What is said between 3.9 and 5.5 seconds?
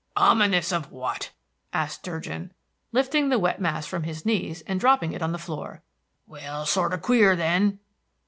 his knees and dropping it on the